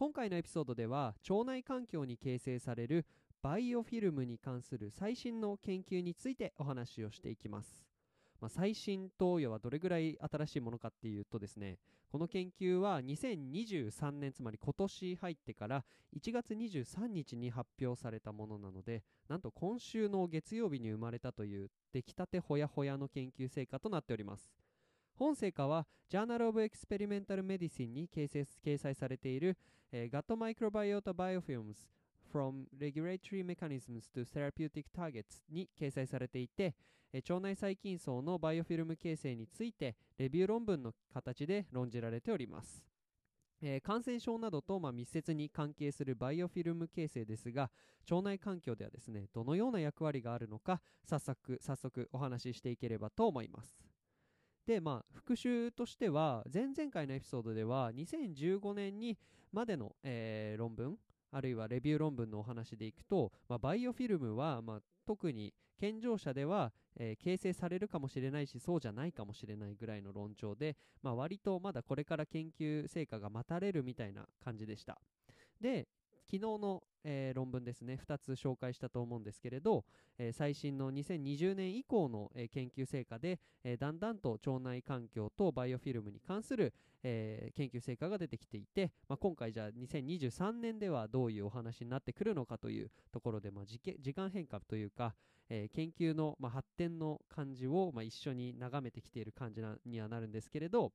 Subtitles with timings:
[0.00, 3.04] 今回のエピソードでは腸内環境に形成される
[3.42, 7.86] バイオフィルムに関する最新の研究についてお話をしていきます。
[8.40, 11.76] まあ、最新投与はどれぐらい新しいものかっていうとですね
[12.08, 15.84] この研究は2023年つまり今年入ってから
[16.18, 24.50] 1月23日に発表されたものなのでなんと今週の月曜日に生まれたという出来たてほやほやの研究成果となっております。
[25.20, 29.58] 本成果は Journal of Experimental Medicine に掲載されている、
[29.92, 31.74] えー、Gut Microbiota Biofilms
[32.32, 36.74] from Regulatory Mechanisms to Therapeutic Targets に掲載されていて、
[37.12, 42.82] 腸内細菌層のバイオフィルム形成についてレビュー論文の形で論じられております。
[43.60, 47.70] えー、感染症などとま密接に関係するバイオフィルム形成ですが
[48.10, 53.89] 腸内環境ではですねどのような役割があるのか早速早速お話ししていければと思います
[54.70, 59.18] でまあ復習としては前々回のエピソードでは2015年に
[59.50, 60.96] までの、えー、論文
[61.32, 75.00] あるいはレビュー論文のお話でいくと、まあ、バイオフィルムは、まあ、特に健常者では、えー、形成されるかもしれないしそうじゃないかもしれないぐらいの論調で、まあ、割とまだこれから研究成果が待たれるみたいな感じでした。
[75.60, 75.88] で
[76.30, 77.98] 昨日のえー、論文ですね。
[78.06, 79.84] 2つ紹介したと思うんですけれど、
[80.18, 95.14] えー、最新の2020年以降の、えー、研究成果で、えだんだんと腸内環境とバイオフィルムに関する、え研究成果が出てきていて、まあ、今回じゃあ2023年ではどういうお話になってくるのかというところで、まあ、時間変化というか、
[95.48, 100.92] え研究の、まあ、発展の感じを、ま一緒に眺めてきている感じにはなるんですけれど、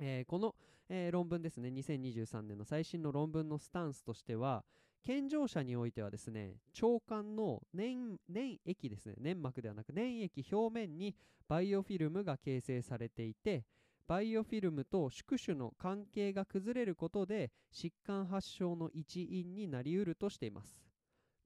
[0.00, 0.54] えー、この、
[0.88, 1.68] えー、論文ですね。
[1.68, 4.64] 2023年の最新の論文のスタンスとしては
[5.02, 8.16] 健常者においてはですね腸管の粘
[8.64, 9.14] 液ですね。
[9.18, 11.14] 粘膜ではなく粘液表面に
[11.46, 13.64] バイオフィルムが形成されていて
[14.06, 20.89] バイオフィルムと宿主の関係が崩れることで疾患発症の一因になりうるとしています。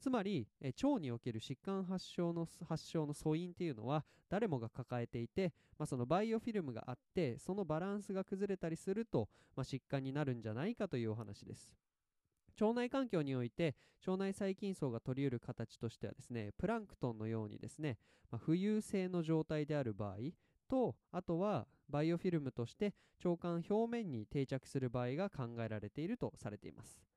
[0.04, 11.72] つまりえ腸における疾患発症の発症の素因っていうのは誰もが抱えていて、まあ、そのバイオフィルムがあってそのバランスが崩れたりすると、まあ、疾患になるんじゃないかというお話です。
[12.60, 13.76] 腸内環境において
[14.06, 17.96] 腸内細菌層が取り得る形としてはですねプランクトンのようにですね、
[18.30, 20.16] まあ、浮遊性の状態である場合
[20.68, 22.92] とあとはバイオフィルムとして
[23.24, 27.13] 腸管表面に定着する場合が考えられているとされています。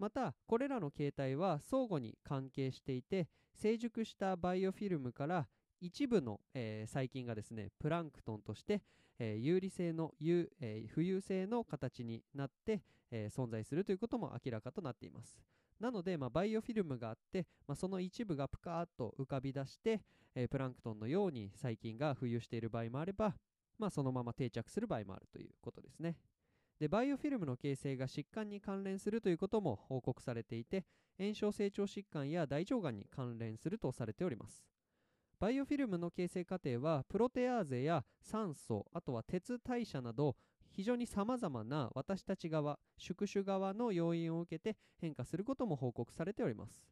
[0.00, 5.46] またこれらの形態は相互に関係していて成熟したバイオフィルムから
[5.78, 8.80] 一部の、えー、細菌がですねプランクトンとして、
[9.18, 15.40] えー、有利性の有、えー、浮遊性の形になって、え存在するということも明らかとなっています。
[15.80, 20.00] なので、まあ、バイオフィルムがあって、まあ、その一部がプカーッと浮かび出して、
[20.34, 23.34] えプランクトンのように細菌が浮遊している場合もあれば、
[23.78, 26.16] まあ、そのまま定着する場合もあるということですね。
[26.80, 30.86] でバイオフィルムの形成が疾患に関連するということも報告されていて
[31.18, 34.64] 炎症成長疾患や大腸がんに関連するとされております。
[35.38, 40.36] バイオフィルムの形成過程はプロテアーゼや酸素あとは鉄代謝など
[40.70, 46.84] 非常にさまざまな私たち側宿主側の要因を受けて変化することも報告されております、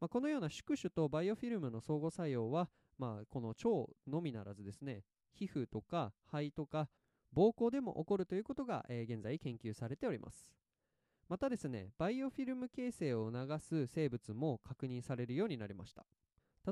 [0.00, 2.68] まあ、このような宿主とバイオフィルムの相互作用は、
[2.98, 3.68] まあ、この腸
[4.08, 5.02] のみならずですね
[5.32, 6.88] 皮膚とか肺とか
[7.34, 10.52] 膀胱でも起こるということが、えー、現在研究されております
[11.28, 16.04] またですねバイオフィルム形成を促す生物も確認されるようになりました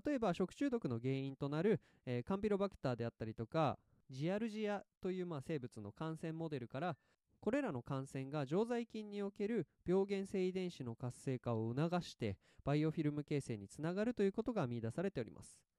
[0.04, 3.78] 例えば食中毒の原因となる、えー、カンピロバクターであったりとか
[4.10, 6.96] ジアルジアというまあ生物の感染モデルから
[7.40, 15.69] これらの感染が常在菌における病原性遺伝子の活性化を促してバイオフィルム形成につながるということが見出されております。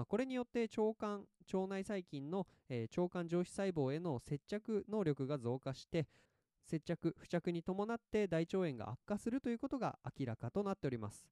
[0.00, 6.06] まあ、これによって腸管腸内細菌の、えー、腸管上皮細胞への接着能力が増加して
[6.64, 11.28] 接着付着に伴って大腸炎が悪化するということが明らかとなっております。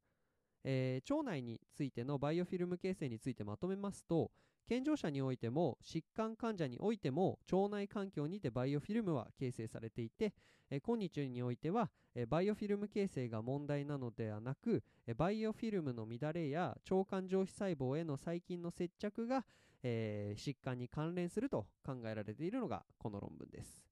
[0.64, 4.30] えー、腸内についてのバイオフィルム形成についてまとめますと
[4.68, 10.34] 健常者においても疾患患者においても腸内環境にてバイオフィルムは形成されていて、
[10.70, 19.46] え、今日においては、え、バイオフィルム形成が問題なのではなく、え、バイオフィルムの乱れや腸管上皮細胞への細菌の接着が、
[19.82, 23.82] えー、疾患に関連すると考えられているのがこの論文です。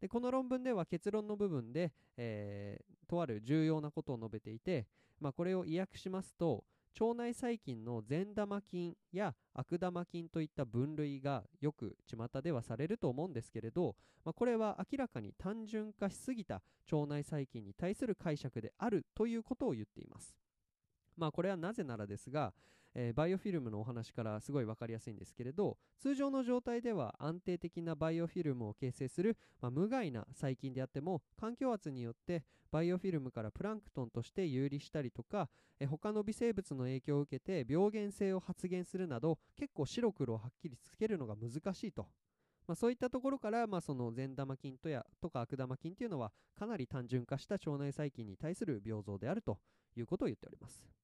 [0.00, 4.86] でこの論文では結論の部分で、えー、とある重要なことを述べていて、
[5.20, 6.64] まあ、これを意訳しますと
[7.00, 20.34] 腸内細菌の善玉菌や悪玉菌といった分類がよく巷ではされると思うんですけれど、まあ、これは明らかに単純化しすぎた腸内細菌に対する解釈であるということを言っています。
[21.16, 22.52] まあこれはなぜならですが、
[22.94, 35.48] えー、バイオフィルムのお話からすごい分かりやすいんですけれど通常の状態では安定的なバイオフィルムを形成する、まあ、無害な細菌であっても環境圧によってバイオフィルムからプランクトンとして有利したりとか、
[35.78, 42.06] えー、他の微生物の影響を受けて病原性を発現するなど結構白黒をはっきりつけるのが難しいと。
[42.66, 49.58] まあ、そういったところから、まあ、その善玉菌とやとか悪玉菌というのはかなり単純化した腸内細菌に対する病像であると
[49.96, 51.01] いうことを言っております。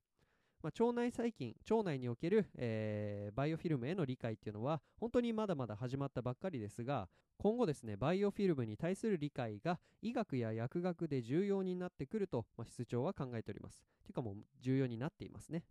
[0.62, 7.08] まあ、腸内細菌、腸内における、えー、バイオフィルムへの理解っていうのは本当にまだまだ始まったばっかりですが
[7.38, 15.62] 今後ですねバイオフィルムに対する理解が医学や薬学で重要になってくると、まあ、室長は考えておりますていうかもう重要になっていますね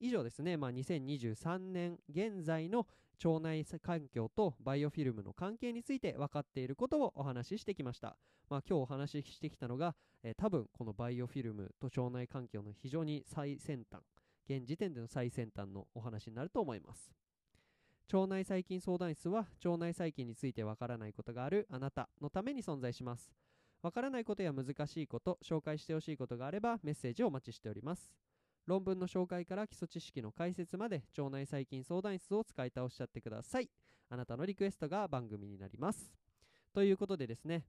[0.00, 2.86] 以上ですね、まあ、2023年現在の
[3.24, 8.16] 腸内環境とバイオフィルムの関係について分かっていることをお話ししてきました。
[8.48, 14.00] まあ、今日お話ししてきたのが、えー、多分このバイオフィルムと腸内環境の非常に最先端
[14.48, 17.12] 現時点での最先端のお話になると思います。
[18.12, 23.30] 腸内細菌相談室は腸内細菌についてわからないことがあるあなたのために存在します。
[23.82, 28.10] わからないことや難しいこと紹介してほしいことがあればメッセージをお待ちしております。
[28.66, 33.68] 論文の紹介から基礎知識の解説まで腸内細菌相談室を使い倒しちゃってください。
[34.08, 36.10] あなたのリクエストが番組になります。
[36.72, 37.64] ということでですね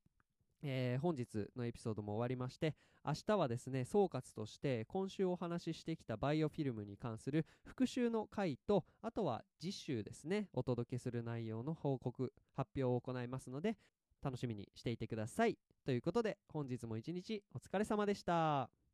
[0.61, 2.75] えー、本日のエピソードも終わりまして
[3.06, 13.77] 明日はですね総括として今週お話ししてきたバイオフィルムに関する復習の回とあとは次週ですねお届けする内容の報告発表を行いますので
[14.21, 15.57] 楽しみにしていてください。
[15.85, 18.88] ということで本日も一日お疲れ様でした。